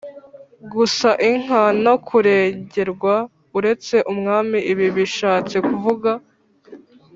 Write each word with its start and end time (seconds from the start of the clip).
Gusa 0.73 1.09
inka 1.29 1.61
no 1.85 1.95
kurengerwa 2.07 3.15
uretse 3.57 3.95
umwami 4.11 4.57
ibi 4.71 4.87
bishatse 4.97 5.55
kuvuga 5.67 6.11